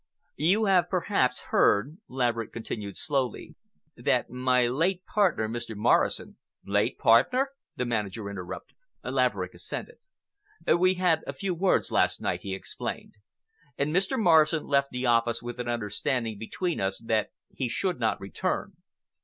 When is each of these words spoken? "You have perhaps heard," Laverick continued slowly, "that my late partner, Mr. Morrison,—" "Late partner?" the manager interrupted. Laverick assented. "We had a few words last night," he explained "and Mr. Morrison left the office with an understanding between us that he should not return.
"You 0.37 0.65
have 0.65 0.89
perhaps 0.89 1.41
heard," 1.51 1.99
Laverick 2.07 2.51
continued 2.51 2.97
slowly, 2.97 3.53
"that 3.95 4.31
my 4.31 4.65
late 4.67 5.05
partner, 5.05 5.47
Mr. 5.47 5.75
Morrison,—" 5.75 6.37
"Late 6.65 6.97
partner?" 6.97 7.51
the 7.75 7.85
manager 7.85 8.27
interrupted. 8.27 8.77
Laverick 9.03 9.53
assented. 9.53 9.97
"We 10.65 10.95
had 10.95 11.21
a 11.27 11.33
few 11.33 11.53
words 11.53 11.91
last 11.91 12.19
night," 12.19 12.41
he 12.41 12.55
explained 12.55 13.13
"and 13.77 13.95
Mr. 13.95 14.17
Morrison 14.17 14.65
left 14.65 14.89
the 14.89 15.05
office 15.05 15.43
with 15.43 15.59
an 15.59 15.67
understanding 15.67 16.39
between 16.39 16.81
us 16.81 16.97
that 17.01 17.29
he 17.53 17.69
should 17.69 17.99
not 17.99 18.19
return. 18.19 18.77